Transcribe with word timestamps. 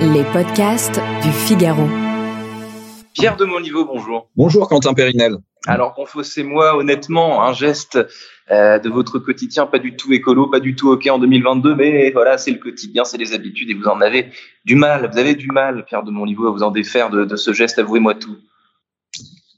Les 0.00 0.24
podcasts 0.32 1.00
du 1.22 1.30
Figaro. 1.30 1.88
Pierre 3.14 3.36
de 3.36 3.44
Monliveau, 3.44 3.84
bonjour. 3.86 4.28
Bonjour 4.36 4.68
Quentin 4.68 4.92
Périnel. 4.92 5.36
Alors 5.66 5.94
confessez-moi 5.94 6.76
honnêtement 6.76 7.42
un 7.42 7.52
geste 7.54 7.98
euh, 8.50 8.78
de 8.78 8.88
votre 8.90 9.18
quotidien 9.18 9.66
pas 9.66 9.78
du 9.78 9.96
tout 9.96 10.12
écolo, 10.12 10.48
pas 10.48 10.60
du 10.60 10.76
tout 10.76 10.90
ok 10.90 11.06
en 11.10 11.18
2022, 11.18 11.74
mais 11.74 12.10
voilà, 12.10 12.36
c'est 12.36 12.50
le 12.50 12.58
quotidien, 12.58 13.04
c'est 13.04 13.16
les 13.16 13.32
habitudes 13.32 13.70
et 13.70 13.74
vous 13.74 13.86
en 13.86 14.00
avez 14.00 14.30
du 14.64 14.76
mal, 14.76 15.08
vous 15.10 15.18
avez 15.18 15.34
du 15.34 15.48
mal, 15.48 15.84
Pierre 15.86 16.02
de 16.02 16.10
Monliveau, 16.10 16.48
à 16.48 16.50
vous 16.50 16.62
en 16.62 16.70
défaire 16.70 17.08
de, 17.08 17.24
de 17.24 17.36
ce 17.36 17.52
geste, 17.52 17.78
avouez-moi 17.78 18.14
tout. 18.14 18.36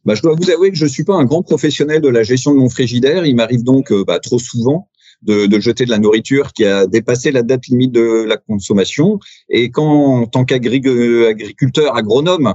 Bah, 0.05 0.15
je 0.15 0.23
dois 0.23 0.35
vous 0.35 0.51
avouer 0.51 0.71
que 0.71 0.79
je 0.79 0.87
suis 0.87 1.05
pas 1.05 1.15
un 1.15 1.25
grand 1.25 1.43
professionnel 1.43 2.01
de 2.01 2.09
la 2.09 2.23
gestion 2.23 2.55
de 2.55 2.59
mon 2.59 2.71
frigidaire. 2.71 3.27
Il 3.27 3.37
m'arrive 3.37 3.65
donc 3.65 3.91
euh, 3.91 4.05
bah, 4.07 4.21
trop 4.21 4.39
souvent 4.39 4.89
de, 5.23 5.47
de, 5.47 5.61
jeter 5.61 5.85
de 5.85 5.91
la 5.91 5.99
nourriture 5.99 6.53
qui 6.53 6.65
a 6.65 6.87
dépassé 6.87 7.31
la 7.33 7.43
date 7.43 7.67
limite 7.67 7.93
de 7.93 8.25
la 8.27 8.37
consommation. 8.37 9.19
Et 9.49 9.71
quand, 9.71 10.23
en 10.23 10.27
tant 10.27 10.45
qu'agriculteur 10.45 11.97
agronome, 11.97 12.55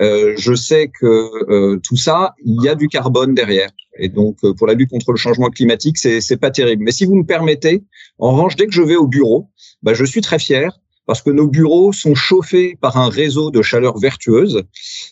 euh, 0.00 0.34
je 0.36 0.54
sais 0.54 0.88
que 0.88 1.30
euh, 1.50 1.80
tout 1.82 1.96
ça, 1.96 2.34
il 2.44 2.62
y 2.62 2.68
a 2.68 2.74
du 2.74 2.88
carbone 2.88 3.34
derrière. 3.34 3.70
Et 3.98 4.08
donc, 4.08 4.38
euh, 4.44 4.52
pour 4.54 4.66
la 4.66 4.74
lutte 4.74 4.90
contre 4.90 5.12
le 5.12 5.16
changement 5.16 5.48
climatique, 5.48 5.98
c'est 5.98 6.20
c'est 6.20 6.36
pas 6.36 6.50
terrible. 6.50 6.82
Mais 6.84 6.92
si 6.92 7.04
vous 7.06 7.16
me 7.16 7.24
permettez, 7.24 7.84
en 8.18 8.32
revanche, 8.32 8.56
dès 8.56 8.66
que 8.66 8.72
je 8.72 8.82
vais 8.82 8.96
au 8.96 9.06
bureau, 9.06 9.48
bah, 9.82 9.94
je 9.94 10.04
suis 10.04 10.20
très 10.20 10.38
fier 10.38 10.78
parce 11.06 11.22
que 11.22 11.30
nos 11.30 11.46
bureaux 11.46 11.92
sont 11.92 12.14
chauffés 12.14 12.76
par 12.80 12.96
un 12.96 13.08
réseau 13.08 13.50
de 13.50 13.62
chaleur 13.62 13.98
vertueuse. 13.98 14.64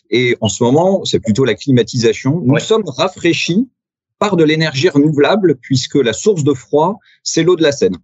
Et 0.09 0.35
en 0.41 0.49
ce 0.49 0.63
moment, 0.63 1.05
c'est 1.05 1.19
plutôt 1.19 1.45
la 1.45 1.55
climatisation. 1.55 2.41
Nous 2.43 2.59
sommes 2.59 2.83
rafraîchis 2.85 3.69
par 4.19 4.35
de 4.35 4.43
l'énergie 4.43 4.89
renouvelable, 4.89 5.55
puisque 5.61 5.95
la 5.95 6.13
source 6.13 6.43
de 6.43 6.53
froid, 6.53 6.99
c'est 7.23 7.43
l'eau 7.43 7.55
de 7.55 7.63
la 7.63 7.71
Seine. 7.71 7.97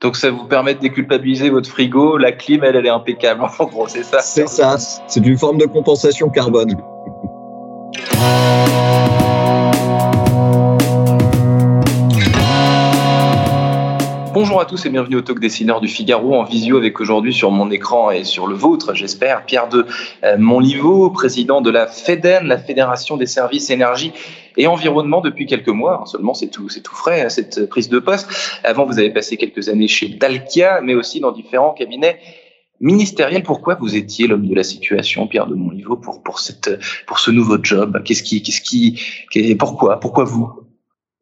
Donc 0.00 0.16
ça 0.16 0.30
vous 0.30 0.44
permet 0.44 0.74
de 0.74 0.80
déculpabiliser 0.80 1.50
votre 1.50 1.68
frigo, 1.68 2.18
la 2.18 2.32
clim, 2.32 2.62
elle, 2.62 2.76
elle 2.76 2.86
est 2.86 2.90
impeccable. 2.90 3.42
En 3.58 3.66
gros, 3.66 3.88
c'est 3.88 4.02
ça. 4.02 4.20
C'est 4.20 4.48
ça. 4.48 4.76
C'est 4.78 5.24
une 5.24 5.38
forme 5.38 5.58
de 5.58 5.66
compensation 5.66 6.28
carbone. 6.28 6.76
Bonjour 14.34 14.60
à 14.60 14.64
tous 14.64 14.84
et 14.84 14.90
bienvenue 14.90 15.14
au 15.14 15.20
Talk 15.20 15.38
Dessineur 15.38 15.80
du 15.80 15.86
Figaro 15.86 16.34
en 16.34 16.42
visio 16.42 16.76
avec 16.76 17.00
aujourd'hui 17.00 17.32
sur 17.32 17.52
mon 17.52 17.70
écran 17.70 18.10
et 18.10 18.24
sur 18.24 18.48
le 18.48 18.56
vôtre, 18.56 18.92
j'espère, 18.92 19.46
Pierre 19.46 19.68
de 19.68 19.86
euh, 20.24 20.36
Monliveau, 20.36 21.10
président 21.10 21.60
de 21.60 21.70
la 21.70 21.86
FEDEN, 21.86 22.44
la 22.48 22.58
Fédération 22.58 23.16
des 23.16 23.26
services 23.26 23.70
énergie 23.70 24.10
et 24.56 24.66
environnement 24.66 25.20
depuis 25.20 25.46
quelques 25.46 25.68
mois. 25.68 26.02
Seulement, 26.06 26.34
c'est 26.34 26.48
tout, 26.48 26.68
c'est 26.68 26.80
tout 26.80 26.96
frais, 26.96 27.22
hein, 27.22 27.28
cette 27.28 27.68
prise 27.68 27.88
de 27.88 28.00
poste. 28.00 28.28
Avant, 28.64 28.86
vous 28.86 28.98
avez 28.98 29.10
passé 29.10 29.36
quelques 29.36 29.68
années 29.68 29.86
chez 29.86 30.08
Dalkia, 30.08 30.80
mais 30.82 30.96
aussi 30.96 31.20
dans 31.20 31.30
différents 31.30 31.72
cabinets 31.72 32.18
ministériels. 32.80 33.44
Pourquoi 33.44 33.76
vous 33.76 33.94
étiez 33.94 34.26
l'homme 34.26 34.48
de 34.48 34.54
la 34.56 34.64
situation, 34.64 35.28
Pierre 35.28 35.46
de 35.46 35.54
Monliveau, 35.54 35.96
pour, 35.96 36.24
pour 36.24 36.40
cette, 36.40 36.76
pour 37.06 37.20
ce 37.20 37.30
nouveau 37.30 37.58
job? 37.62 38.02
Qu'est-ce 38.04 38.24
qui, 38.24 38.42
qu'est-ce 38.42 38.62
qui, 38.62 39.54
pourquoi, 39.54 40.00
pourquoi 40.00 40.24
vous? 40.24 40.63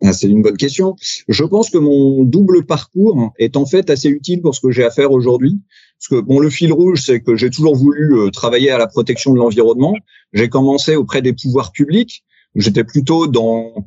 Ah, 0.05 0.13
c'est 0.13 0.29
une 0.29 0.43
bonne 0.43 0.57
question. 0.57 0.97
Je 1.29 1.45
pense 1.45 1.71
que 1.71 1.79
mon 1.79 2.25
double 2.25 2.65
parcours 2.67 3.33
est 3.39 3.57
en 3.57 3.67
fait 3.67 3.89
assez 3.89 4.09
utile 4.09 4.43
pour 4.43 4.55
ce 4.55 4.61
que 4.61 4.73
j'ai 4.73 4.85
à 4.85 4.91
faire 4.91 5.13
aujourd'hui. 5.13 5.61
Parce 5.99 6.09
que 6.09 6.27
bon, 6.27 6.41
le 6.41 6.51
fil 6.51 6.73
rouge, 6.73 7.03
c'est 7.07 7.21
que 7.21 7.37
j'ai 7.37 7.51
toujours 7.51 7.77
voulu 7.77 8.19
euh, 8.19 8.31
travailler 8.31 8.71
à 8.71 8.79
la 8.79 8.89
protection 8.89 9.33
de 9.33 9.39
l'environnement. 9.39 9.95
J'ai 10.33 10.49
commencé 10.49 10.97
auprès 10.97 11.23
des 11.23 11.33
pouvoirs 11.33 11.71
publics. 11.71 12.25
J'étais 12.57 12.83
plutôt 12.83 13.29
dans 13.29 13.87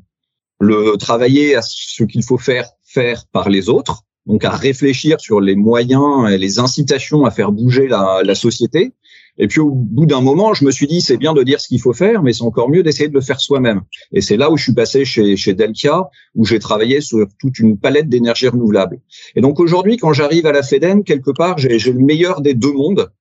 le 0.62 0.96
travailler 0.98 1.56
à 1.56 1.62
ce 1.62 2.04
qu'il 2.04 2.24
faut 2.24 2.38
faire 2.38 2.70
faire 2.86 3.26
par 3.34 3.50
les 3.50 3.68
autres, 3.68 4.04
donc 4.26 4.46
à 4.46 4.52
réfléchir 4.52 5.20
sur 5.20 5.42
les 5.42 5.56
moyens 5.56 6.32
et 6.32 6.38
les 6.38 6.60
incitations 6.60 7.26
à 7.26 7.32
faire 7.32 7.52
bouger 7.52 7.90
la, 7.90 8.22
la 8.24 8.36
société. 8.36 8.94
Et 9.38 9.48
puis 9.48 9.60
au 9.60 9.72
bout 9.72 10.06
d'un 10.06 10.22
moment, 10.22 10.54
je 10.54 10.64
me 10.64 10.72
suis 10.72 10.88
dit, 10.88 11.02
c'est 11.02 11.18
bien 11.18 11.34
de 11.34 11.44
dire 11.44 11.60
ce 11.60 11.68
qu'il 11.68 11.82
faut 11.82 11.94
faire, 11.94 12.24
mais 12.24 12.34
c'est 12.34 12.44
encore 12.44 12.70
mieux 12.70 12.84
d'essayer 12.84 13.10
de 13.10 13.14
le 13.14 13.22
faire 13.22 13.40
soi-même. 13.40 13.82
Et 14.12 14.22
c'est 14.22 14.38
là 14.38 14.50
où 14.52 14.58
je 14.58 14.64
suis 14.64 14.74
passé 14.74 15.04
chez, 15.04 15.36
chez 15.36 15.54
Delkia, 15.54 16.10
où 16.36 16.46
j'ai 16.46 16.60
travaillé 16.60 17.02
sur 17.02 17.28
toute 17.40 17.60
une 17.60 17.78
palette 17.78 18.08
d'énergie 18.08 18.48
renouvelable. 18.48 19.00
Et 19.36 19.42
donc 19.42 19.60
aujourd'hui, 19.60 19.98
quand 19.98 20.14
j'arrive 20.14 20.46
à 20.46 20.52
la 20.52 20.64
FEDEN, 20.64 21.04
quelque 21.04 21.32
part, 21.32 21.58
j'ai 21.58 21.78
le 21.92 22.00
meilleur 22.00 22.42
des 22.42 22.54
deux 22.54 22.72
mondes. 22.72 23.12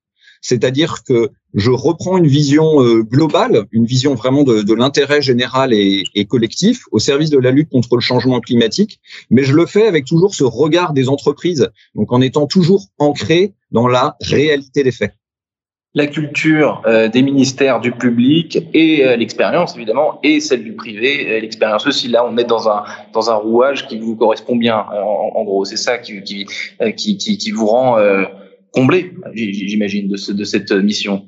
C'est-à-dire 0.41 1.03
que 1.03 1.31
je 1.55 1.71
reprends 1.71 2.17
une 2.17 2.27
vision 2.27 2.83
euh, 2.83 3.01
globale, 3.01 3.65
une 3.71 3.85
vision 3.85 4.13
vraiment 4.13 4.43
de, 4.43 4.61
de 4.61 4.73
l'intérêt 4.75 5.19
général 5.19 5.73
et, 5.73 6.03
et, 6.13 6.25
collectif 6.25 6.83
au 6.91 6.99
service 6.99 7.31
de 7.31 7.39
la 7.39 7.49
lutte 7.49 7.69
contre 7.69 7.95
le 7.95 8.01
changement 8.01 8.39
climatique, 8.41 8.99
mais 9.31 9.43
je 9.43 9.53
le 9.53 9.65
fais 9.65 9.87
avec 9.87 10.05
toujours 10.05 10.35
ce 10.35 10.43
regard 10.43 10.93
des 10.93 11.09
entreprises, 11.09 11.71
donc 11.95 12.11
en 12.13 12.21
étant 12.21 12.45
toujours 12.45 12.85
ancré 12.99 13.55
dans 13.71 13.87
la 13.87 14.17
réalité 14.21 14.83
des 14.83 14.91
faits 14.91 15.13
la 15.95 16.07
culture 16.07 16.81
euh, 16.85 17.07
des 17.07 17.21
ministères 17.21 17.79
du 17.79 17.91
public 17.91 18.59
et 18.73 19.05
euh, 19.05 19.15
l'expérience 19.15 19.75
évidemment 19.75 20.19
et 20.23 20.41
celle 20.41 20.63
du 20.63 20.73
privé 20.73 21.39
l'expérience 21.39 21.87
aussi. 21.87 22.09
Là 22.09 22.25
on 22.29 22.37
est 22.37 22.43
dans 22.43 22.69
un 22.69 22.83
dans 23.13 23.31
un 23.31 23.35
rouage 23.35 23.87
qui 23.87 23.97
vous 23.97 24.15
correspond 24.15 24.57
bien 24.57 24.77
en, 24.77 25.31
en 25.33 25.43
gros. 25.45 25.63
C'est 25.63 25.77
ça 25.77 25.97
qui 25.97 26.21
qui, 26.21 26.45
qui 26.97 27.17
qui 27.17 27.37
qui 27.37 27.51
vous 27.51 27.65
rend 27.65 27.97
euh, 27.97 28.25
comblé 28.73 29.13
j'imagine 29.33 30.09
de 30.09 30.17
ce, 30.17 30.33
de 30.33 30.43
cette 30.43 30.71
mission. 30.71 31.25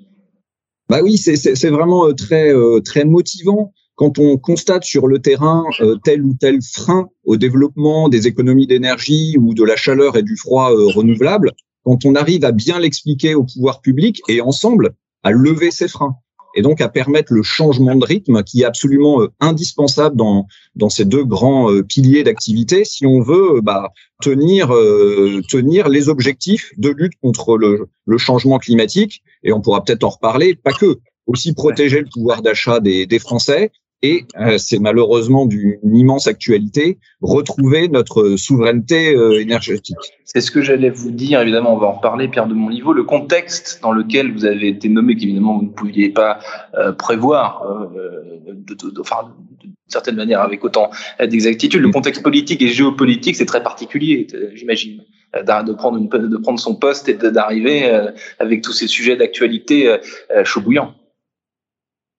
Bah 0.90 1.00
oui 1.02 1.18
c'est 1.18 1.38
c'est 1.38 1.70
vraiment 1.70 2.14
très 2.14 2.52
très 2.84 3.06
motivant. 3.06 3.74
Quand 3.96 4.20
on 4.20 4.38
constate 4.38 4.84
sur 4.84 5.08
le 5.08 5.20
terrain 5.20 5.64
tel 6.04 6.22
ou 6.22 6.36
tel 6.40 6.60
frein 6.62 7.10
au 7.24 7.36
développement 7.36 8.10
des 8.10 8.28
économies 8.28 8.68
d'énergie 8.68 9.38
ou 9.40 9.56
de 9.56 9.64
la 9.64 9.76
chaleur 9.76 10.18
et 10.18 10.24
du 10.24 10.36
froid 10.36 10.70
renouvelable 10.70 11.54
quand 11.88 12.04
on 12.04 12.16
arrive 12.16 12.44
à 12.44 12.52
bien 12.52 12.80
l'expliquer 12.80 13.34
au 13.34 13.46
pouvoir 13.46 13.80
public 13.80 14.22
et 14.28 14.42
ensemble 14.42 14.94
à 15.24 15.32
lever 15.32 15.72
ces 15.72 15.88
freins 15.88 16.18
et 16.54 16.62
donc 16.62 16.82
à 16.82 16.90
permettre 16.90 17.32
le 17.32 17.44
changement 17.44 17.96
de 17.96 18.04
rythme 18.04 18.44
qui 18.44 18.64
est 18.64 18.66
absolument 18.66 19.22
euh, 19.22 19.30
indispensable 19.40 20.18
dans 20.18 20.90
ces 20.90 21.06
deux 21.06 21.24
grands 21.24 21.72
euh, 21.72 21.84
piliers 21.84 22.26
d'activité 22.26 22.84
si 22.84 23.06
on 23.06 23.22
veut 23.22 23.60
euh, 23.60 23.62
bah, 23.62 23.94
tenir 24.20 24.68
les 25.88 26.10
objectifs 26.10 26.74
de 26.76 26.90
lutte 26.90 27.14
contre 27.22 27.58
le, 27.58 27.88
changement 28.18 28.60
climatique 28.60 29.24
et 29.46 29.54
on 29.54 29.62
pourra 29.62 29.82
peut-être 29.82 30.04
en 30.04 30.10
reparler 30.10 30.56
pas 30.56 30.74
que 30.74 31.00
aussi 31.26 31.54
protéger 31.54 32.02
le 32.02 32.10
pouvoir 32.12 32.42
d'achat 32.42 32.82
des 32.82 33.20
Français 33.20 33.72
et 34.04 34.26
euh, 34.40 34.58
c'est 34.58 34.80
malheureusement 34.80 35.46
d'une 35.46 35.96
immense 35.96 36.28
actualité, 36.28 37.00
retrouver 37.22 37.88
notre 37.88 38.36
souveraineté 38.36 39.16
euh, 39.16 39.42
énergétique. 39.42 39.96
C'est 40.24 40.42
ce 40.42 40.52
que 40.52 40.62
j'allais 40.62 40.92
vous 40.92 41.10
dire, 41.10 41.42
évidemment, 41.42 41.74
on 41.74 41.78
va 41.78 41.88
en 41.88 41.94
reparler, 41.94 42.28
Pierre 42.28 42.48
de 42.48 42.54
Monliveau, 42.54 42.94
le 42.94 43.04
contexte 43.04 43.80
dans 43.82 43.92
lequel 43.92 44.32
vous 44.32 44.46
avez 44.46 44.68
été 44.68 44.88
nommé, 44.88 45.16
qu'évidemment 45.16 45.58
vous 45.58 45.66
ne 45.66 45.72
pouviez 45.72 46.10
pas 46.10 46.40
euh, 46.76 46.92
prévoir, 46.92 47.64
de, 48.46 48.74
de, 48.76 48.90
de, 48.92 49.02
enfin, 49.02 49.34
d'une 49.62 49.74
certaine 49.88 50.16
manière 50.16 50.42
avec 50.42 50.64
autant 50.64 50.92
d'exactitude. 51.20 51.82
Le 51.82 51.90
contexte 51.90 52.22
politique 52.22 52.62
et 52.62 52.68
géopolitique, 52.68 53.36
c'est 53.36 53.46
très 53.46 53.64
particulier, 53.64 54.28
j'imagine, 54.54 55.02
de 55.34 55.74
prendre, 55.74 55.98
une, 55.98 56.08
de 56.08 56.38
prendre 56.38 56.60
son 56.60 56.76
poste 56.76 57.10
et 57.10 57.16
d'arriver 57.16 57.90
avec 58.40 58.62
tous 58.62 58.74
ces 58.74 58.88
sujets 58.88 59.16
d'actualité 59.16 59.98
chaud 60.44 60.62
bouillant. 60.62 60.94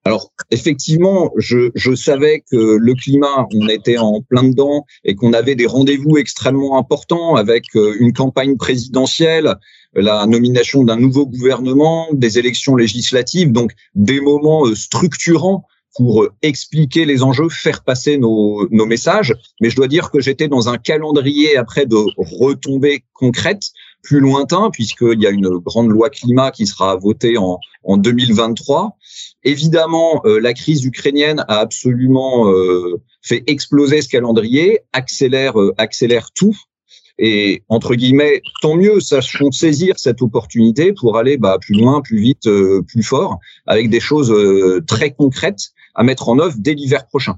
Alors 0.09 0.31
effectivement, 0.49 1.29
je, 1.37 1.69
je, 1.75 1.93
savais 1.93 2.43
que 2.51 2.77
le 2.79 2.95
climat, 2.95 3.47
on 3.53 3.67
était 3.67 3.99
en 3.99 4.23
plein 4.23 4.41
dedans 4.41 4.87
et 5.03 5.13
qu'on 5.13 5.33
avait 5.33 5.53
des 5.53 5.67
rendez-vous 5.67 6.17
extrêmement 6.17 6.79
importants 6.79 7.35
avec 7.35 7.65
euh, 7.75 7.95
une 7.99 8.11
campagne 8.11 8.57
présidentielle, 8.57 9.53
la 9.93 10.25
nomination 10.25 10.83
d'un 10.83 10.95
nouveau 10.95 11.27
gouvernement, 11.27 12.07
des 12.11 12.39
élections 12.39 12.75
législatives, 12.75 13.51
donc 13.51 13.73
des 13.93 14.19
moments 14.19 14.65
euh, 14.65 14.73
structurants 14.73 15.67
pour 15.95 16.23
euh, 16.23 16.31
expliquer 16.41 17.05
les 17.05 17.21
enjeux, 17.21 17.49
faire 17.49 17.83
passer 17.83 18.17
nos, 18.17 18.67
nos 18.71 18.87
messages. 18.87 19.35
Mais 19.61 19.69
je 19.69 19.75
dois 19.75 19.87
dire 19.87 20.09
que 20.09 20.19
j'étais 20.19 20.47
dans 20.47 20.69
un 20.69 20.77
calendrier 20.77 21.55
après 21.55 21.85
de 21.85 21.97
retombées 22.17 23.03
concrètes 23.13 23.69
plus 24.01 24.19
lointain, 24.19 24.69
puisqu'il 24.71 25.19
y 25.19 25.27
a 25.27 25.29
une 25.29 25.49
grande 25.49 25.89
loi 25.89 26.09
climat 26.09 26.51
qui 26.51 26.65
sera 26.67 26.95
votée 26.95 27.37
en, 27.37 27.59
en 27.83 27.97
2023. 27.97 28.97
Évidemment, 29.43 30.21
euh, 30.25 30.39
la 30.39 30.53
crise 30.53 30.83
ukrainienne 30.85 31.43
a 31.47 31.59
absolument 31.59 32.49
euh, 32.49 33.01
fait 33.21 33.43
exploser 33.47 34.01
ce 34.01 34.09
calendrier, 34.09 34.79
accélère, 34.93 35.59
euh, 35.59 35.73
accélère 35.77 36.31
tout. 36.31 36.55
Et 37.17 37.63
entre 37.67 37.95
guillemets, 37.95 38.41
tant 38.61 38.75
mieux, 38.75 39.01
sachons 39.01 39.51
saisir 39.51 39.99
cette 39.99 40.21
opportunité 40.21 40.93
pour 40.93 41.17
aller 41.17 41.37
bah, 41.37 41.57
plus 41.59 41.75
loin, 41.75 42.01
plus 42.01 42.19
vite, 42.19 42.47
plus 42.87 43.03
fort, 43.03 43.39
avec 43.67 43.89
des 43.89 43.99
choses 43.99 44.33
très 44.87 45.11
concrètes 45.11 45.71
à 45.95 46.03
mettre 46.03 46.29
en 46.29 46.39
œuvre 46.39 46.55
dès 46.57 46.73
l'hiver 46.73 47.05
prochain. 47.07 47.35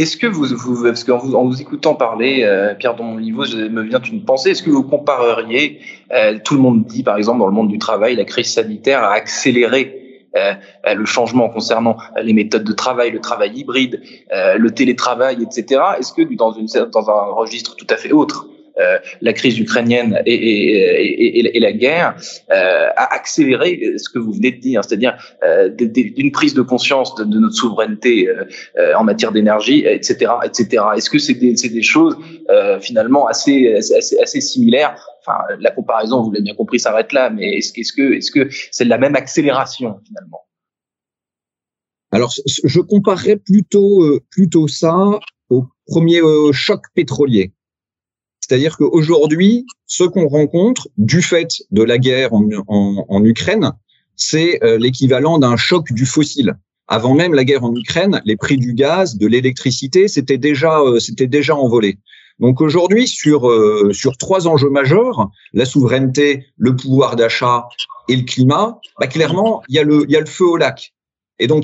Est-ce 0.00 0.16
que 0.16 0.26
vous, 0.26 0.46
vous 0.46 0.82
parce 0.82 1.04
qu'en 1.04 1.18
vous, 1.18 1.34
en 1.34 1.44
vous 1.44 1.60
écoutant 1.60 1.94
parler, 1.94 2.42
euh, 2.42 2.74
Pierre 2.74 2.96
Donliveau, 2.96 3.44
me 3.68 3.82
vient 3.82 4.00
une 4.00 4.24
pensée, 4.24 4.52
est-ce 4.52 4.62
que 4.62 4.70
vous 4.70 4.82
compareriez, 4.82 5.80
euh, 6.10 6.38
tout 6.42 6.54
le 6.54 6.60
monde 6.62 6.86
dit 6.86 7.02
par 7.02 7.18
exemple 7.18 7.40
dans 7.40 7.46
le 7.46 7.52
monde 7.52 7.68
du 7.68 7.76
travail, 7.76 8.16
la 8.16 8.24
crise 8.24 8.50
sanitaire 8.50 9.04
a 9.04 9.12
accéléré 9.12 10.24
euh, 10.38 10.54
le 10.94 11.04
changement 11.04 11.50
concernant 11.50 11.98
les 12.22 12.32
méthodes 12.32 12.64
de 12.64 12.72
travail, 12.72 13.10
le 13.10 13.20
travail 13.20 13.50
hybride, 13.54 14.00
le 14.32 14.70
télétravail, 14.70 15.42
etc. 15.42 15.82
Est-ce 15.98 16.14
que 16.14 16.22
dans, 16.34 16.52
dans 16.86 17.10
un 17.10 17.34
registre 17.34 17.76
tout 17.76 17.86
à 17.90 17.98
fait 17.98 18.10
autre, 18.10 18.46
la 19.20 19.32
crise 19.32 19.58
ukrainienne 19.58 20.22
et, 20.26 20.34
et, 20.34 21.56
et, 21.56 21.60
la 21.60 21.72
guerre 21.72 22.14
a 22.48 23.14
accéléré 23.14 23.94
ce 23.96 24.08
que 24.08 24.18
vous 24.18 24.32
venez 24.32 24.52
de 24.52 24.60
dire, 24.60 24.82
c'est-à-dire 24.84 25.16
d'une 25.78 26.32
prise 26.32 26.54
de 26.54 26.62
conscience 26.62 27.14
de, 27.14 27.24
notre 27.24 27.54
souveraineté 27.54 28.28
en 28.96 29.04
matière 29.04 29.32
d'énergie, 29.32 29.84
etc., 29.86 30.32
etc. 30.44 30.84
Est-ce 30.96 31.10
que 31.10 31.18
c'est 31.18 31.34
des, 31.34 31.54
des, 31.54 31.82
choses 31.82 32.16
finalement 32.80 33.26
assez, 33.26 33.74
assez, 33.74 34.18
assez 34.18 34.40
similaires? 34.40 34.96
Enfin, 35.20 35.38
la 35.58 35.70
comparaison, 35.70 36.22
vous 36.22 36.32
l'avez 36.32 36.44
bien 36.44 36.54
compris, 36.54 36.80
s'arrête 36.80 37.12
là, 37.12 37.30
mais 37.30 37.58
est-ce, 37.58 37.72
que 37.92 38.14
est-ce 38.14 38.30
que 38.30 38.48
c'est 38.70 38.84
la 38.84 38.98
même 38.98 39.16
accélération 39.16 40.00
finalement? 40.06 40.46
Alors, 42.12 42.32
je 42.46 42.80
comparerais 42.80 43.36
plutôt, 43.36 44.02
euh, 44.02 44.20
plutôt 44.30 44.66
ça 44.66 45.20
au 45.48 45.66
premier 45.86 46.20
euh, 46.20 46.52
choc 46.52 46.82
pétrolier. 46.94 47.52
C'est-à-dire 48.50 48.76
qu'aujourd'hui, 48.76 49.64
ce 49.86 50.02
qu'on 50.02 50.26
rencontre 50.26 50.88
du 50.98 51.22
fait 51.22 51.62
de 51.70 51.84
la 51.84 51.98
guerre 51.98 52.30
en, 52.32 53.24
Ukraine, 53.24 53.70
c'est 54.16 54.58
euh, 54.64 54.76
l'équivalent 54.76 55.38
d'un 55.38 55.56
choc 55.56 55.92
du 55.92 56.04
fossile. 56.04 56.54
Avant 56.88 57.14
même 57.14 57.32
la 57.32 57.44
guerre 57.44 57.62
en 57.62 57.72
Ukraine, 57.72 58.20
les 58.24 58.36
prix 58.36 58.56
du 58.56 58.74
gaz, 58.74 59.16
de 59.18 59.28
l'électricité, 59.28 60.08
c'était 60.08 60.36
déjà, 60.36 60.80
c'était 60.98 61.28
déjà 61.28 61.54
envolé. 61.54 61.98
Donc 62.40 62.60
aujourd'hui, 62.60 63.06
sur 63.06 63.48
sur 63.92 64.16
trois 64.16 64.48
enjeux 64.48 64.70
majeurs, 64.70 65.30
la 65.52 65.64
souveraineté, 65.64 66.46
le 66.56 66.74
pouvoir 66.74 67.14
d'achat 67.14 67.68
et 68.08 68.16
le 68.16 68.24
climat, 68.24 68.80
bah 68.98 69.06
clairement, 69.06 69.62
il 69.68 69.76
y 69.76 69.78
a 69.78 69.84
le 69.84 70.04
il 70.08 70.10
y 70.10 70.16
a 70.16 70.20
le 70.20 70.26
feu 70.26 70.46
au 70.46 70.56
lac. 70.56 70.92
Et 71.38 71.46
donc, 71.46 71.62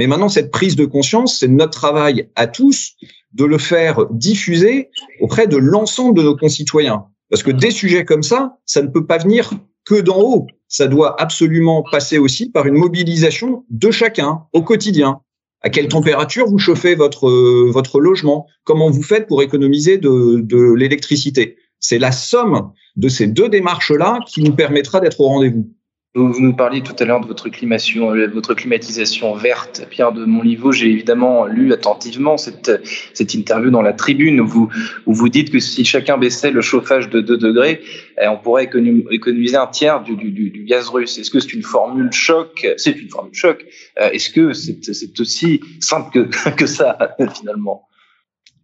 Mais 0.00 0.06
maintenant, 0.06 0.30
cette 0.30 0.50
prise 0.50 0.76
de 0.76 0.86
conscience, 0.86 1.40
c'est 1.40 1.48
notre 1.48 1.72
travail 1.72 2.30
à 2.34 2.46
tous 2.46 2.92
de 3.34 3.44
le 3.44 3.58
faire 3.58 4.06
diffuser 4.10 4.88
auprès 5.20 5.46
de 5.46 5.58
l'ensemble 5.58 6.16
de 6.16 6.22
nos 6.22 6.34
concitoyens. 6.34 7.04
Parce 7.28 7.42
que 7.42 7.50
des 7.50 7.70
sujets 7.70 8.06
comme 8.06 8.22
ça, 8.22 8.56
ça 8.64 8.80
ne 8.80 8.88
peut 8.88 9.04
pas 9.04 9.18
venir 9.18 9.50
que 9.84 10.00
d'en 10.00 10.18
haut. 10.18 10.46
Ça 10.68 10.86
doit 10.86 11.20
absolument 11.20 11.84
passer 11.92 12.16
aussi 12.16 12.50
par 12.50 12.64
une 12.64 12.76
mobilisation 12.76 13.66
de 13.68 13.90
chacun 13.90 14.44
au 14.54 14.62
quotidien. 14.62 15.20
À 15.60 15.68
quelle 15.68 15.88
température 15.88 16.46
vous 16.46 16.56
chauffez 16.56 16.94
votre 16.94 17.28
euh, 17.28 17.70
votre 17.70 18.00
logement? 18.00 18.46
Comment 18.64 18.88
vous 18.88 19.02
faites 19.02 19.26
pour 19.26 19.42
économiser 19.42 19.98
de, 19.98 20.40
de 20.40 20.72
l'électricité? 20.72 21.58
C'est 21.78 21.98
la 21.98 22.10
somme 22.10 22.72
de 22.96 23.10
ces 23.10 23.26
deux 23.26 23.50
démarches-là 23.50 24.20
qui 24.26 24.42
nous 24.42 24.54
permettra 24.54 25.00
d'être 25.00 25.20
au 25.20 25.28
rendez-vous. 25.28 25.70
Vous 26.16 26.40
nous 26.40 26.56
parliez 26.56 26.82
tout 26.82 26.96
à 26.98 27.04
l'heure 27.04 27.20
de 27.20 27.26
votre 27.28 27.48
climatisation, 27.50 28.12
euh, 28.12 28.26
votre 28.26 28.54
climatisation 28.54 29.32
verte. 29.36 29.86
Pierre 29.90 30.10
de 30.10 30.24
Monliveau, 30.24 30.72
j'ai 30.72 30.90
évidemment 30.90 31.46
lu 31.46 31.72
attentivement 31.72 32.36
cette, 32.36 32.82
cette 33.14 33.32
interview 33.32 33.70
dans 33.70 33.80
la 33.80 33.92
tribune 33.92 34.40
où 34.40 34.46
vous, 34.46 34.68
où 35.06 35.14
vous 35.14 35.28
dites 35.28 35.52
que 35.52 35.60
si 35.60 35.84
chacun 35.84 36.18
baissait 36.18 36.50
le 36.50 36.62
chauffage 36.62 37.10
de 37.10 37.20
2 37.20 37.38
degrés, 37.38 37.82
eh, 38.20 38.26
on 38.26 38.38
pourrait 38.38 38.64
économiser 38.64 39.56
un 39.56 39.68
tiers 39.68 40.02
du, 40.02 40.16
du, 40.16 40.32
du 40.32 40.64
gaz 40.64 40.88
russe. 40.88 41.16
Est-ce 41.16 41.30
que 41.30 41.38
c'est 41.38 41.52
une 41.52 41.62
formule 41.62 42.10
choc? 42.10 42.66
C'est 42.76 43.00
une 43.00 43.08
formule 43.08 43.32
choc. 43.32 43.64
Euh, 44.00 44.10
est-ce 44.10 44.30
que 44.30 44.52
c'est 44.52 45.20
aussi 45.20 45.60
simple 45.78 46.10
que, 46.10 46.50
que 46.56 46.66
ça, 46.66 46.98
finalement? 47.38 47.86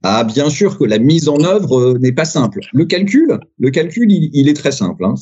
Ah, 0.08 0.22
bien 0.22 0.50
sûr 0.50 0.78
que 0.78 0.84
la 0.84 1.00
mise 1.00 1.28
en 1.28 1.42
œuvre 1.42 1.80
euh, 1.80 1.98
n'est 1.98 2.12
pas 2.12 2.24
simple. 2.24 2.60
Le 2.72 2.84
calcul, 2.84 3.40
le 3.58 3.70
calcul, 3.70 4.06
il, 4.10 4.48
est 4.48 4.54
très 4.54 4.70
simple. 4.70 5.04
Hein. 5.04 5.14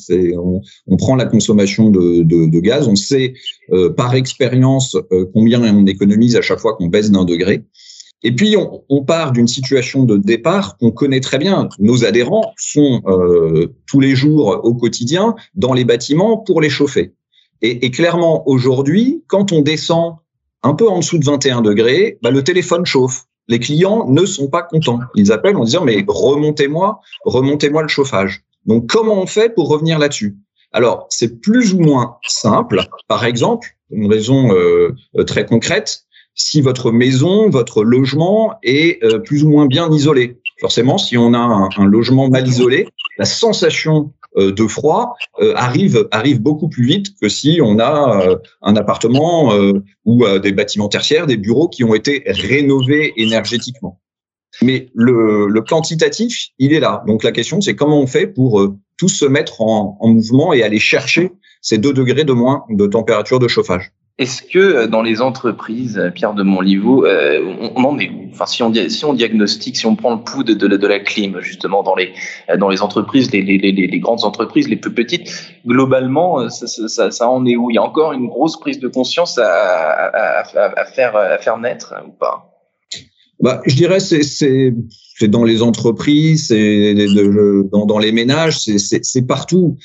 On, 0.87 0.97
prend 0.97 1.15
la 1.15 1.25
consommation 1.25 1.89
de, 1.89 2.59
gaz, 2.59 2.87
on 2.87 2.95
sait 2.95 3.33
euh, 3.71 3.89
par 3.89 4.13
expérience 4.13 4.95
euh, 5.11 5.25
combien 5.33 5.61
on 5.63 5.87
économise 5.87 6.35
à 6.35 6.43
chaque 6.43 6.59
fois 6.59 6.75
qu'on 6.75 6.85
baisse 6.85 7.09
d'un 7.09 7.25
degré. 7.25 7.63
Et 8.21 8.31
puis 8.31 8.55
on, 8.57 9.03
part 9.03 9.31
d'une 9.31 9.47
situation 9.47 10.03
de 10.03 10.17
départ 10.17 10.77
qu'on 10.77 10.91
connaît 10.91 11.19
très 11.19 11.39
bien. 11.39 11.67
Nos 11.79 12.05
adhérents 12.05 12.53
sont 12.57 13.01
tous 13.85 13.99
les 13.99 14.15
jours 14.15 14.61
au 14.63 14.73
quotidien 14.73 15.35
dans 15.53 15.73
les 15.73 15.85
bâtiments 15.85 16.37
pour 16.37 16.61
les 16.61 16.69
chauffer. 16.69 17.13
Et, 17.61 17.85
et 17.85 17.91
clairement 17.91 18.47
aujourd'hui, 18.47 19.23
quand 19.27 19.51
on 19.51 19.61
descend 19.61 20.15
un 20.63 20.73
peu 20.73 20.87
en 20.89 20.99
dessous 20.99 21.19
de 21.19 21.25
21 21.25 21.61
degrés, 21.61 22.17
bah, 22.23 22.31
le 22.31 22.43
téléphone 22.43 22.85
chauffe 22.85 23.25
les 23.47 23.59
clients 23.59 24.07
ne 24.09 24.25
sont 24.25 24.47
pas 24.47 24.63
contents. 24.63 24.99
Ils 25.15 25.31
appellent 25.31 25.57
en 25.57 25.63
disant 25.63 25.83
mais 25.83 26.03
remontez-moi, 26.07 27.01
remontez-moi 27.23 27.81
le 27.81 27.87
chauffage. 27.87 28.43
Donc 28.65 28.87
comment 28.87 29.21
on 29.21 29.27
fait 29.27 29.53
pour 29.53 29.69
revenir 29.69 29.99
là-dessus? 29.99 30.37
Alors 30.71 31.07
c'est 31.09 31.41
plus 31.41 31.73
ou 31.73 31.79
moins 31.79 32.17
simple. 32.27 32.81
Par 33.07 33.25
exemple, 33.25 33.69
une 33.91 34.11
raison 34.11 34.53
euh, 34.53 34.95
très 35.25 35.45
concrète, 35.45 36.05
si 36.33 36.61
votre 36.61 36.91
maison, 36.91 37.49
votre 37.49 37.83
logement 37.83 38.55
est 38.61 39.01
euh, 39.03 39.19
plus 39.19 39.43
ou 39.43 39.49
moins 39.49 39.67
bien 39.67 39.89
isolé. 39.91 40.41
Forcément, 40.59 40.97
si 40.97 41.17
on 41.17 41.33
a 41.33 41.69
un 41.77 41.85
logement 41.85 42.29
mal 42.29 42.47
isolé, 42.47 42.87
la 43.17 43.25
sensation 43.25 44.13
de 44.37 44.67
froid 44.67 45.15
euh, 45.41 45.53
arrive 45.55 46.07
arrive 46.11 46.41
beaucoup 46.41 46.69
plus 46.69 46.85
vite 46.85 47.07
que 47.21 47.29
si 47.29 47.59
on 47.61 47.79
a 47.79 48.21
euh, 48.21 48.35
un 48.61 48.75
appartement 48.75 49.53
ou 50.05 50.23
des 50.39 50.51
bâtiments 50.51 50.89
tertiaires, 50.89 51.27
des 51.27 51.37
bureaux 51.37 51.67
qui 51.67 51.83
ont 51.83 51.93
été 51.93 52.23
rénovés 52.27 53.13
énergétiquement. 53.17 53.99
Mais 54.61 54.89
le, 54.93 55.47
le 55.47 55.61
quantitatif, 55.61 56.49
il 56.59 56.73
est 56.73 56.79
là. 56.79 57.03
Donc 57.07 57.23
la 57.23 57.31
question, 57.31 57.59
c'est 57.59 57.75
comment 57.75 57.99
on 57.99 58.07
fait 58.07 58.27
pour 58.27 58.75
tous 58.97 59.09
se 59.09 59.25
mettre 59.25 59.61
en, 59.61 59.97
en 59.99 60.07
mouvement 60.07 60.53
et 60.53 60.63
aller 60.63 60.79
chercher 60.79 61.31
ces 61.61 61.77
deux 61.77 61.93
degrés 61.93 62.23
de 62.23 62.33
moins 62.33 62.63
de 62.69 62.85
température 62.87 63.39
de 63.39 63.47
chauffage. 63.47 63.91
Est-ce 64.17 64.41
que 64.43 64.59
euh, 64.59 64.87
dans 64.87 65.01
les 65.01 65.21
entreprises, 65.21 65.97
euh, 65.97 66.09
Pierre 66.09 66.33
de 66.33 66.43
Montliveau, 66.43 67.05
euh, 67.05 67.71
on, 67.75 67.83
en 67.83 67.99
est 67.99 68.09
où? 68.09 68.29
Enfin, 68.31 68.45
si 68.45 68.63
on, 68.63 68.69
diagnostique, 69.13 69.75
si 69.75 69.85
on 69.85 69.97
prend 69.97 70.15
le 70.15 70.21
pouls 70.21 70.45
de, 70.45 70.87
la 70.87 70.99
clim, 70.99 71.41
justement, 71.41 71.83
dans 71.83 71.95
les, 71.95 72.13
entreprises, 72.81 73.29
les, 73.33 73.99
grandes 73.99 74.23
entreprises, 74.23 74.69
les 74.69 74.77
plus 74.77 74.93
petites, 74.93 75.29
globalement, 75.67 76.49
ça, 76.49 77.29
en 77.29 77.45
est 77.45 77.57
où? 77.57 77.69
Il 77.69 77.75
y 77.75 77.77
a 77.77 77.83
encore 77.83 78.13
une 78.13 78.27
grosse 78.27 78.57
prise 78.57 78.79
de 78.79 78.87
conscience 78.87 79.37
à 79.37 80.43
faire 80.93 81.57
naître 81.57 81.93
ou 82.07 82.11
pas? 82.11 82.54
Bah, 83.39 83.61
je 83.65 83.75
dirais 83.75 83.99
c'est 83.99 84.23
c'est 85.17 85.29
dans 85.29 85.45
les 85.45 85.61
entreprises, 85.61 86.47
c'est 86.47 86.93
dans, 87.71 87.99
les 87.99 88.11
ménages, 88.11 88.57
c'est 88.59 89.21
partout. 89.25 89.77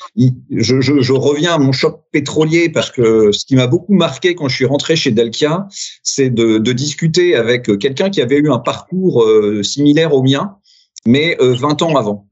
Je, 0.49 1.13
reviens 1.13 1.53
à 1.53 1.57
mon 1.57 1.71
choc 1.71 2.01
pétrolier 2.11 2.67
parce 2.67 2.91
que 2.91 3.31
ce 3.31 3.45
qui 3.45 3.55
m'a 3.55 3.67
beaucoup 3.67 3.93
marqué 3.93 4.35
quand 4.35 4.49
je 4.49 4.55
suis 4.55 4.65
rentré 4.65 4.97
chez 4.97 5.11
Delkia, 5.11 5.67
c'est 6.03 6.29
de, 6.29 6.57
de, 6.57 6.71
discuter 6.73 7.35
avec 7.35 7.77
quelqu'un 7.79 8.09
qui 8.09 8.21
avait 8.21 8.37
eu 8.37 8.51
un 8.51 8.59
parcours 8.59 9.23
euh, 9.23 9.63
similaire 9.63 10.13
au 10.13 10.21
mien, 10.21 10.57
mais 11.05 11.37
20 11.39 11.81
euh, 11.81 11.85
ans 11.85 11.95
avant. 11.95 12.27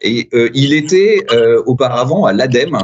Et 0.00 0.28
euh, 0.32 0.48
il 0.54 0.74
était 0.74 1.26
auparavant 1.66 2.24
à 2.24 2.32
l'ADEME 2.32 2.78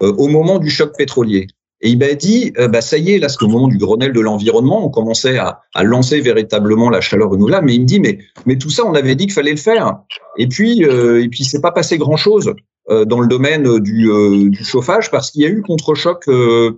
au 0.00 0.28
moment 0.28 0.60
du 0.60 0.70
choc 0.70 0.96
pétrolier. 0.96 1.48
Et 1.82 1.90
il 1.90 1.98
m'a 1.98 2.14
dit, 2.14 2.52
euh, 2.58 2.68
bah, 2.68 2.80
ça 2.80 2.96
y 2.96 3.12
est, 3.12 3.18
là, 3.18 3.28
c'est 3.28 3.42
au 3.42 3.48
moment 3.48 3.66
du 3.66 3.76
Grenelle 3.76 4.12
de 4.12 4.20
l'environnement, 4.20 4.86
on 4.86 4.88
commençait 4.88 5.38
à, 5.38 5.60
lancer 5.82 6.20
véritablement 6.20 6.88
la 6.90 7.00
chaleur 7.00 7.30
renouvelable. 7.30 7.66
Mais 7.66 7.74
il 7.74 7.80
me 7.80 7.86
dit, 7.86 8.00
mais, 8.00 8.56
tout 8.56 8.70
ça, 8.70 8.84
on 8.86 8.94
avait 8.94 9.16
dit 9.16 9.26
qu'il 9.26 9.34
fallait 9.34 9.50
le 9.50 9.56
faire. 9.56 9.98
Et 10.38 10.46
puis, 10.46 10.84
euh, 10.84 11.22
et 11.22 11.28
puis, 11.28 11.42
c'est 11.42 11.60
pas 11.60 11.72
passé 11.72 11.98
grand 11.98 12.16
chose 12.16 12.54
euh, 12.90 13.04
dans 13.04 13.20
le 13.20 13.26
domaine 13.26 13.80
du, 13.80 14.10
euh, 14.10 14.48
du 14.48 14.64
chauffage 14.64 15.10
parce 15.10 15.32
qu'il 15.32 15.42
y 15.42 15.46
a 15.46 15.48
eu 15.48 15.62
contre-choc 15.62 16.24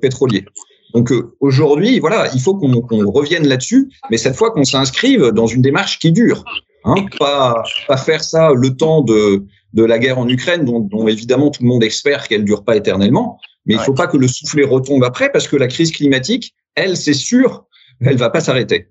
pétrolier. 0.01 0.47
Donc 0.95 1.13
aujourd'hui, 1.41 1.99
voilà, 1.99 2.29
il 2.33 2.41
faut 2.41 2.55
qu'on 2.55 2.71
revienne 3.11 3.49
là-dessus, 3.49 3.91
mais 4.11 4.17
cette 4.17 4.37
fois 4.37 4.53
qu'on 4.53 4.63
s'inscrive 4.63 5.33
dans 5.33 5.49
une 5.49 5.61
démarche 5.61 5.99
qui 5.99 6.13
dure. 6.13 6.45
Hein, 6.85 7.07
pas, 7.19 7.65
faire 7.97 8.23
ça 8.23 8.53
le 8.55 8.77
temps 8.77 9.01
de, 9.01 9.45
la 9.75 9.99
guerre 9.99 10.19
en 10.19 10.29
Ukraine, 10.29 10.65
dont, 10.65 11.09
évidemment 11.09 11.51
tout 11.51 11.63
le 11.63 11.69
monde 11.69 11.83
espère 11.83 12.29
qu'elle 12.29 12.45
dure 12.45 12.63
pas 12.63 12.77
éternellement, 12.77 13.39
mais 13.67 13.75
il 13.75 13.79
ne 13.79 13.83
faut 13.83 13.95
pas 13.95 14.07
que 14.07 14.17
le 14.17 14.29
soufflet 14.29 14.65
retombe 14.65 15.05
après 15.05 15.31
parce 15.31 15.49
que 15.49 15.57
la 15.57 15.69
crise 15.69 15.93
climatique, 15.93 16.55
elle, 16.75 16.97
c'est 16.97 17.15
sûr, 17.15 17.65
elle 18.01 18.17
va 18.17 18.31
pas 18.31 18.41
s'arrêter. 18.41 18.89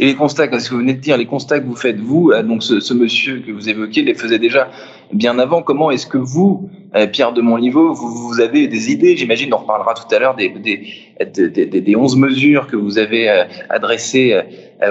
Et 0.00 0.06
les 0.06 0.14
constats, 0.16 0.46
ce 0.58 0.68
que 0.68 0.74
vous 0.74 0.80
venez 0.80 0.94
de 0.94 1.00
dire, 1.00 1.16
les 1.16 1.26
constats 1.26 1.60
que 1.60 1.66
vous 1.66 1.76
faites, 1.76 1.98
vous, 2.00 2.32
euh, 2.32 2.42
donc 2.42 2.62
ce, 2.64 2.80
ce 2.80 2.92
monsieur 2.92 3.40
que 3.40 3.52
vous 3.52 3.68
évoquez, 3.68 4.02
les 4.02 4.14
faisait 4.14 4.40
déjà 4.40 4.68
bien 5.12 5.38
avant. 5.38 5.62
Comment 5.62 5.92
est-ce 5.92 6.06
que 6.06 6.18
vous, 6.18 6.68
euh, 6.96 7.06
Pierre 7.06 7.32
de 7.32 7.40
Montliveau, 7.40 7.94
vous, 7.94 8.08
vous 8.08 8.40
avez 8.40 8.66
des 8.66 8.90
idées? 8.90 9.16
J'imagine, 9.16 9.54
on 9.54 9.58
reparlera 9.58 9.94
tout 9.94 10.12
à 10.12 10.18
l'heure 10.18 10.34
des, 10.34 10.48
des, 10.48 10.88
des, 11.24 11.66
des, 11.66 11.96
11 11.96 12.16
mesures 12.16 12.66
que 12.66 12.74
vous 12.74 12.98
avez 12.98 13.28
euh, 13.28 13.44
adressées 13.70 14.40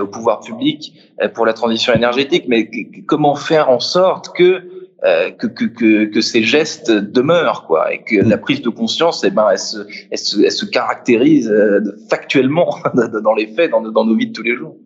au 0.02 0.08
pouvoir 0.08 0.40
public 0.40 0.94
pour 1.36 1.46
la 1.46 1.54
transition 1.54 1.94
énergétique, 1.94 2.46
mais 2.48 2.70
comment 3.06 3.36
faire 3.36 3.70
en 3.70 3.80
sorte 3.80 4.36
que 4.36 4.64
euh, 5.04 5.30
que, 5.30 5.48
que, 5.48 6.06
que, 6.06 6.22
ces 6.22 6.42
gestes 6.42 6.90
demeurent, 6.90 7.66
quoi, 7.68 7.94
et 7.94 8.02
que 8.04 8.16
la 8.16 8.38
prise 8.38 8.62
de 8.62 8.70
conscience, 8.70 9.26
eh 9.26 9.30
ben, 9.30 9.50
elle 9.52 9.60
se, 9.60 9.80
elle 10.10 10.18
se, 10.18 10.42
elle 10.42 10.52
se 10.52 10.66
caractérise 10.66 11.50
euh, 11.50 11.82
factuellement 12.10 12.78
dans 13.24 13.34
les 13.34 13.48
faits, 13.48 13.72
dans, 13.72 13.82
dans 13.82 14.06
nos 14.06 14.16
vies 14.16 14.28
de 14.28 14.32
tous 14.32 14.44
les 14.44 14.56
jours. 14.56 14.78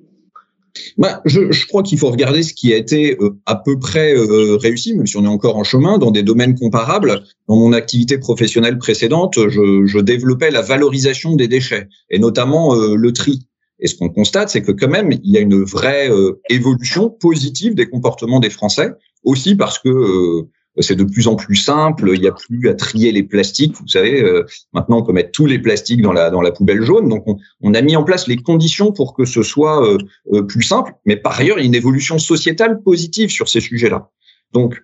Bah, 0.97 1.21
je, 1.25 1.51
je, 1.51 1.67
crois 1.67 1.83
qu'il 1.83 1.99
faut 1.99 2.09
regarder 2.09 2.41
ce 2.41 2.53
qui 2.53 2.73
a 2.73 2.77
été 2.77 3.17
euh, 3.21 3.37
à 3.45 3.55
peu 3.55 3.77
près 3.77 4.13
réussi, 4.15 4.95
même 4.95 5.05
si 5.05 5.15
on 5.15 5.25
est 5.25 5.27
encore 5.27 5.57
en 5.57 5.63
chemin, 5.63 5.99
dans 5.99 6.11
des 6.11 6.23
domaines 6.23 6.57
comparables. 6.57 7.23
Dans 7.47 7.55
mon 7.55 7.71
activité 7.71 8.17
professionnelle 8.17 8.79
précédente, 8.79 9.35
je, 9.47 9.85
je 9.85 9.99
développais 9.99 10.49
la 10.49 10.61
valorisation 10.61 11.35
des 11.35 11.47
déchets, 11.47 11.87
et 12.09 12.17
notamment 12.17 12.73
le 12.75 13.13
tri. 13.13 13.47
Et 13.79 13.87
ce 13.87 13.95
qu'on 13.95 14.09
constate, 14.09 14.49
c'est 14.49 14.61
que 14.61 14.71
quand 14.71 14.89
même, 14.89 15.11
il 15.11 15.31
y 15.31 15.37
a 15.37 15.41
une 15.41 15.63
vraie 15.63 16.09
évolution 16.49 17.09
positive 17.09 17.75
des 17.75 17.87
comportements 17.87 18.39
des 18.39 18.49
Français, 18.49 18.91
aussi 19.23 19.55
parce 19.55 19.79
que 19.79 20.47
c'est 20.77 20.95
de 20.95 21.03
plus 21.03 21.27
en 21.27 21.35
plus 21.35 21.55
simple. 21.55 22.11
Il 22.13 22.21
n'y 22.21 22.27
a 22.27 22.31
plus 22.31 22.69
à 22.69 22.73
trier 22.73 23.11
les 23.11 23.23
plastiques. 23.23 23.75
Vous 23.79 23.87
savez, 23.87 24.21
euh, 24.21 24.45
maintenant 24.73 24.99
on 24.99 25.03
peut 25.03 25.13
mettre 25.13 25.31
tous 25.31 25.45
les 25.45 25.59
plastiques 25.59 26.01
dans 26.01 26.13
la 26.13 26.29
dans 26.29 26.41
la 26.41 26.51
poubelle 26.51 26.83
jaune. 26.83 27.09
Donc 27.09 27.25
on, 27.61 27.73
a 27.73 27.81
mis 27.81 27.95
en 27.95 28.03
place 28.03 28.27
les 28.27 28.37
conditions 28.37 28.91
pour 28.91 29.13
que 29.13 29.25
ce 29.25 29.43
soit 29.43 29.85
euh, 29.85 29.97
euh, 30.33 30.43
plus 30.43 30.63
simple. 30.63 30.93
Mais 31.05 31.17
par 31.17 31.39
ailleurs, 31.39 31.57
il 31.57 31.61
y 31.61 31.65
a 31.65 31.67
une 31.67 31.75
évolution 31.75 32.17
sociétale 32.19 32.81
positive 32.81 33.29
sur 33.29 33.49
ces 33.49 33.61
sujets-là. 33.61 34.09
Donc 34.53 34.81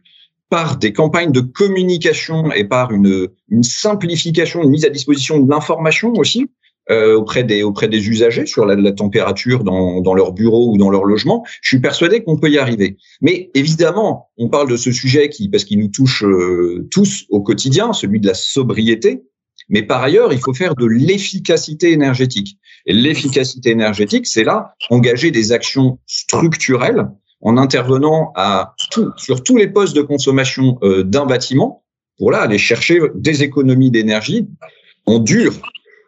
par 0.49 0.77
des 0.77 0.93
campagnes 0.93 1.31
de 1.31 1.41
communication 1.41 2.51
et 2.51 2.65
par 2.65 2.91
une, 2.91 3.29
une 3.49 3.63
simplification, 3.63 4.63
une 4.63 4.69
mise 4.69 4.85
à 4.85 4.89
disposition 4.89 5.39
de 5.39 5.49
l'information 5.49 6.13
aussi, 6.13 6.49
euh, 6.91 7.15
auprès 7.15 7.43
des 7.43 7.63
auprès 7.63 7.87
des 7.87 8.09
usagers 8.09 8.45
sur 8.45 8.65
la, 8.65 8.75
la 8.75 8.91
température 8.91 9.63
dans, 9.63 10.01
dans 10.01 10.13
leur 10.13 10.33
bureau 10.33 10.71
ou 10.71 10.77
dans 10.77 10.89
leur 10.89 11.03
logement. 11.05 11.43
Je 11.61 11.69
suis 11.69 11.79
persuadé 11.79 12.23
qu'on 12.23 12.37
peut 12.37 12.49
y 12.49 12.59
arriver. 12.59 12.97
Mais 13.21 13.49
évidemment, 13.55 14.29
on 14.37 14.49
parle 14.49 14.69
de 14.69 14.77
ce 14.77 14.91
sujet 14.91 15.29
qui 15.29 15.49
parce 15.49 15.63
qu'il 15.63 15.79
nous 15.79 15.87
touche 15.87 16.23
euh, 16.23 16.87
tous 16.91 17.25
au 17.29 17.41
quotidien, 17.41 17.93
celui 17.93 18.19
de 18.19 18.27
la 18.27 18.35
sobriété. 18.35 19.23
Mais 19.69 19.81
par 19.81 20.03
ailleurs, 20.03 20.31
il 20.31 20.39
faut 20.39 20.53
faire 20.53 20.75
de 20.75 20.85
l'efficacité 20.85 21.91
énergétique. 21.91 22.59
Et 22.85 22.93
l'efficacité 22.93 23.71
énergétique, 23.71 24.27
c'est 24.27 24.43
là 24.43 24.75
engager 24.91 25.31
des 25.31 25.51
actions 25.51 25.97
structurelles 26.05 27.07
en 27.41 27.57
intervenant 27.57 28.31
à 28.35 28.75
tout, 28.91 29.11
sur 29.17 29.43
tous 29.43 29.57
les 29.57 29.67
postes 29.67 29.95
de 29.95 30.01
consommation 30.01 30.77
euh, 30.83 31.03
d'un 31.03 31.25
bâtiment 31.25 31.83
pour 32.17 32.31
là 32.31 32.41
aller 32.41 32.57
chercher 32.57 32.99
des 33.15 33.43
économies 33.43 33.91
d'énergie 33.91 34.47
en 35.05 35.19
dur 35.19 35.53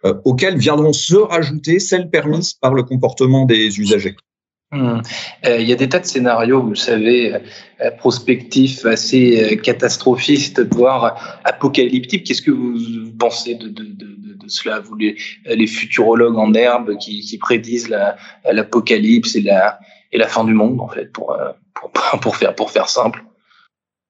euh, 0.07 0.13
auxquelles 0.25 0.57
viendront 0.57 0.93
se 0.93 1.15
rajouter 1.15 1.79
celles 1.79 2.09
permises 2.09 2.53
par 2.53 2.73
le 2.73 2.83
comportement 2.83 3.45
des 3.45 3.79
usagers. 3.79 4.15
Hmm. 4.71 4.99
Euh, 5.45 5.59
il 5.59 5.67
y 5.67 5.71
a 5.71 5.75
des 5.75 5.87
tas 5.87 5.99
de 5.99 6.05
scénarios, 6.05 6.61
vous 6.61 6.75
savez, 6.75 7.33
euh, 7.35 7.91
prospectifs, 7.97 8.85
assez 8.85 9.59
catastrophistes, 9.63 10.61
voire 10.73 11.39
apocalyptiques. 11.45 12.25
Qu'est-ce 12.25 12.41
que 12.41 12.51
vous 12.51 13.11
pensez 13.17 13.55
de, 13.55 13.73
cela, 14.47 14.79
vous 14.79 14.95
les, 14.95 15.17
les, 15.45 15.67
futurologues 15.67 16.37
en 16.37 16.53
herbe 16.53 16.97
qui, 16.97 17.37
prédisent 17.37 17.93
l'apocalypse 18.49 19.35
et 19.35 19.41
la, 19.41 20.27
fin 20.27 20.43
du 20.43 20.53
monde, 20.53 20.79
en 20.79 20.87
fait, 20.87 21.11
pour 21.11 21.35
faire 22.71 22.89
simple? 22.89 23.23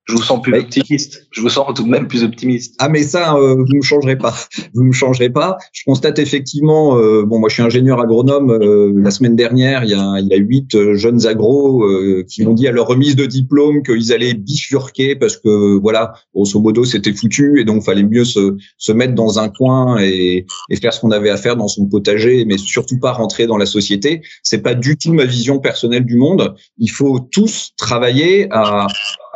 Je 0.08 0.14
vous 0.14 0.22
sens 0.22 0.42
plus 0.42 0.58
optimiste. 0.58 1.28
Je 1.32 1.42
vous 1.42 1.50
sens 1.50 1.74
tout 1.76 1.84
de 1.84 1.90
même 1.90 2.08
plus 2.08 2.24
optimiste. 2.24 2.76
Ah 2.80 2.88
mais 2.88 3.04
ça, 3.04 3.36
euh, 3.36 3.56
vous 3.56 3.76
ne 3.76 3.82
changerez 3.82 4.16
pas. 4.16 4.34
Vous 4.74 4.84
ne 4.84 4.92
changerez 4.92 5.30
pas. 5.30 5.58
Je 5.74 5.84
constate 5.86 6.20
effectivement. 6.20 6.98
Euh, 6.98 7.24
bon, 7.26 7.40
moi 7.40 7.50
je 7.50 7.56
suis 7.56 7.64
ingénieur 7.64 8.00
agronome. 8.00 8.52
Euh, 8.52 8.94
la 8.96 9.12
semaine 9.12 9.36
dernière, 9.36 9.84
il 9.84 9.90
y 9.90 9.94
a, 9.94 10.20
il 10.20 10.28
y 10.28 10.34
a 10.34 10.38
huit 10.38 10.76
euh, 10.76 10.94
jeunes 10.94 11.26
agros 11.26 11.84
qui 12.28 12.44
m'ont 12.44 12.54
dit 12.54 12.68
à 12.68 12.72
leur 12.72 12.88
remise 12.88 13.16
de 13.16 13.26
diplôme 13.26 13.82
qu'ils 13.84 14.14
allaient 14.14 14.34
bifurquer 14.34 15.16
parce 15.16 15.38
que 15.38 15.78
voilà, 15.78 16.14
grosso 16.34 16.60
modo, 16.60 16.86
c'était 16.86 17.14
foutu 17.14 17.60
et 17.60 17.66
donc 17.66 17.84
fallait 17.84 18.04
mieux 18.04 18.26
se, 18.26 18.56
se 18.78 18.92
mettre 18.92 19.16
dans 19.16 19.40
un 19.40 19.50
coin 19.50 19.98
et, 20.00 20.46
et 20.70 20.76
faire 20.76 20.94
ce 20.94 21.02
qu'on 21.02 21.12
avait 21.12 21.30
à 21.30 21.38
faire 21.38 21.56
dans 21.56 21.68
son 21.68 21.86
potager, 21.86 22.46
mais 22.46 22.58
surtout 22.58 23.00
pas 23.00 23.14
rentrer 23.14 23.48
dans 23.48 23.58
la 23.58 23.66
société. 23.66 24.22
C'est 24.44 24.62
pas 24.62 24.76
du 24.76 24.98
tout 24.98 25.14
ma 25.14 25.26
vision 25.26 25.60
personnelle 25.60 26.06
du 26.06 26.18
monde. 26.18 26.56
Il 26.78 26.92
faut 26.92 27.20
tous 27.20 27.72
travailler 27.78 28.48
à 28.52 28.88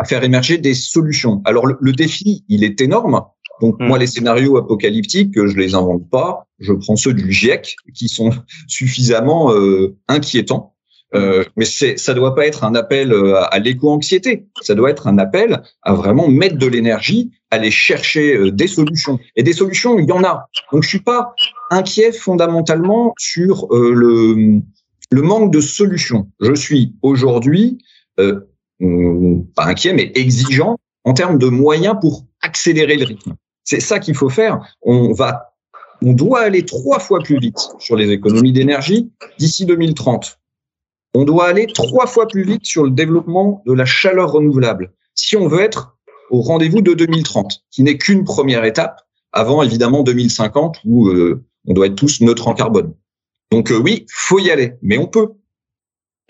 à 0.02 0.04
faire 0.04 0.24
émerger 0.24 0.58
des 0.58 0.74
solutions. 0.74 1.42
Alors 1.46 1.68
le, 1.68 1.92
défi, 1.92 2.44
il 2.50 2.64
est 2.64 2.82
énorme. 2.82 3.22
Donc 3.62 3.76
moi, 3.80 3.98
hmm. 3.98 4.02
les 4.02 4.08
scénarios 4.08 4.58
apocalyptiques, 4.58 5.34
je 5.36 5.56
les 5.56 5.76
invente 5.76 6.10
pas. 6.10 6.48
Je 6.58 6.74
prends 6.74 6.96
ceux 6.96 7.14
du 7.14 7.32
GIEC 7.32 7.76
qui 7.94 8.10
sont 8.10 8.32
suffisamment 8.68 9.54
euh, 9.54 9.96
inquiétants. 10.08 10.74
Euh, 11.14 11.44
mais 11.56 11.66
c'est, 11.66 11.98
ça 11.98 12.16
doit 12.16 12.34
pas 12.34 12.48
être 12.48 12.64
un 12.64 12.74
appel 12.74 13.12
euh, 13.12 13.44
à, 13.44 13.60
l'éco-anxiété. 13.60 14.48
Ça 14.62 14.74
doit 14.74 14.90
être 14.90 15.06
un 15.08 15.20
appel 15.20 15.62
à 15.84 15.94
vraiment 15.94 16.28
mettre 16.30 16.58
de 16.58 16.66
l'énergie, 16.66 17.30
aller 17.52 17.70
chercher 17.70 18.36
euh, 18.36 18.52
des 18.52 18.68
solutions. 18.68 19.20
Et 19.36 19.44
des 19.44 19.54
solutions, 19.54 20.00
il 20.00 20.08
y 20.08 20.12
en 20.14 20.24
a. 20.24 20.48
Donc 20.72 20.82
je 20.82 20.90
suis 20.90 21.02
pas 21.02 21.36
inquiet 21.70 22.12
fondamentalement 22.12 23.14
sur 23.20 23.68
le 23.72 24.62
le 25.12 25.22
manque 25.22 25.52
de 25.52 25.60
solutions. 25.60 26.32
Je 26.40 26.54
suis 26.54 26.96
aujourd'hui 27.02 27.78
euh, 28.20 28.42
pas 29.56 29.66
inquiet, 29.66 29.94
mais 29.94 30.12
exigeant 30.16 30.78
en 31.04 31.14
termes 31.14 31.38
de 31.38 31.48
moyens 31.48 31.96
pour 32.00 32.26
accélérer 32.42 32.98
le 32.98 33.06
rythme. 33.06 33.36
C'est 33.64 33.80
ça 33.80 34.00
qu'il 34.00 34.16
faut 34.16 34.30
faire. 34.30 34.60
On 34.82 35.14
va, 35.14 35.54
on 36.02 36.14
doit 36.14 36.42
aller 36.42 36.66
trois 36.66 37.00
fois 37.00 37.20
plus 37.20 37.40
vite 37.40 37.60
sur 37.80 37.96
les 37.96 38.10
économies 38.10 38.54
d'énergie 38.54 39.12
d'ici 39.38 39.66
2030. 39.66 40.40
On 41.14 41.24
doit 41.24 41.48
aller 41.48 41.68
trois 41.68 42.08
fois 42.08 42.28
plus 42.28 42.44
vite 42.44 42.66
sur 42.66 42.84
le 42.84 42.92
développement 42.92 43.62
de 43.66 43.74
la 43.74 43.86
chaleur 43.86 44.32
renouvelable 44.32 44.94
si 45.16 45.36
on 45.36 45.48
veut 45.48 45.62
être 45.62 45.98
au 46.30 46.42
rendez-vous 46.42 46.82
de 46.82 46.94
2030, 46.94 47.66
qui 47.70 47.84
n'est 47.84 47.98
qu'une 47.98 48.24
première 48.24 48.64
étape 48.64 49.02
avant 49.34 49.62
évidemment 49.62 50.04
2050 50.04 50.80
où 50.86 51.10
euh, 51.10 51.44
on 51.68 51.74
doit 51.74 51.88
être 51.88 51.96
tous 51.96 52.22
neutres 52.22 52.48
en 52.48 52.54
carbone. 52.54 52.94
Donc 53.52 53.72
euh, 53.72 53.78
oui, 53.78 54.06
faut 54.10 54.40
y 54.40 54.50
aller, 54.50 54.74
mais 54.82 54.98
on 54.98 55.08
peut 55.08 55.34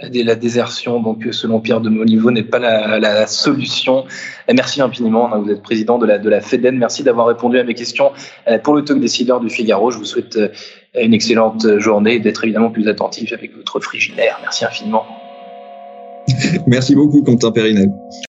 la 0.02 0.36
désertion, 0.36 1.02
donc 1.02 1.28
selon 1.32 1.60
Pierre 1.60 1.82
de 1.82 1.90
Moliveau, 1.90 2.32
n'est 2.32 2.44
pas 2.44 2.60
la, 2.60 3.28
solution. 3.28 4.06
merci 4.54 4.82
infiniment. 4.82 5.30
Vous 5.40 5.50
êtes 5.52 5.62
président 5.62 5.98
de 5.98 6.06
la, 6.06 6.18
de 6.18 6.30
la 6.30 6.42
FEDEN. 6.42 6.78
Merci 6.78 7.04
d'avoir 7.04 7.28
répondu 7.28 7.60
à 7.60 7.64
mes 7.64 7.74
questions 7.74 8.12
euh, 8.48 8.58
pour 8.58 8.76
le 8.76 8.84
talk 8.84 9.00
décideur 9.00 9.40
du 9.40 9.50
Figaro. 9.50 9.92
Je 9.92 9.98
vous 9.98 10.06
souhaite 10.06 10.38
euh, 10.38 10.50
une 11.00 11.14
excellente 11.14 11.80
journée 11.80 12.16
et 12.16 12.20
d'être 12.20 12.44
évidemment 12.44 12.72
plus 12.72 12.88
attentif 12.88 13.34
avec 13.34 13.56
votre 13.56 13.80
frigidaire. 13.80 14.40
Merci 14.42 14.66
infiniment. 14.66 15.06
Merci 16.68 16.96
beaucoup, 16.96 17.24
Quentin 17.24 17.52
Périnel. 17.52 17.90